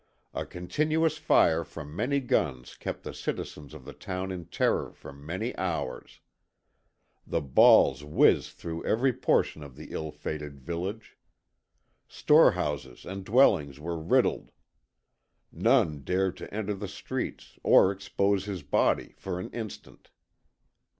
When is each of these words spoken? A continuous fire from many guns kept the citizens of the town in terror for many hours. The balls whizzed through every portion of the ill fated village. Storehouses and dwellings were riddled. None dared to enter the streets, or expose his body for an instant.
A 0.33 0.47
continuous 0.47 1.19
fire 1.19 1.63
from 1.63 1.95
many 1.95 2.19
guns 2.21 2.73
kept 2.75 3.03
the 3.03 3.13
citizens 3.13 3.75
of 3.75 3.85
the 3.85 3.93
town 3.93 4.31
in 4.31 4.45
terror 4.45 4.91
for 4.93 5.13
many 5.13 5.55
hours. 5.57 6.21
The 7.27 7.39
balls 7.41 8.03
whizzed 8.03 8.53
through 8.57 8.83
every 8.83 9.13
portion 9.13 9.61
of 9.61 9.75
the 9.75 9.89
ill 9.91 10.09
fated 10.11 10.59
village. 10.59 11.17
Storehouses 12.07 13.05
and 13.05 13.23
dwellings 13.23 13.79
were 13.79 13.99
riddled. 13.99 14.49
None 15.51 15.99
dared 15.99 16.35
to 16.37 16.51
enter 16.51 16.73
the 16.73 16.87
streets, 16.87 17.59
or 17.61 17.91
expose 17.91 18.45
his 18.45 18.63
body 18.63 19.13
for 19.19 19.39
an 19.39 19.51
instant. 19.51 20.09